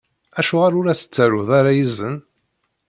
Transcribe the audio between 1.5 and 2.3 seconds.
ara izen?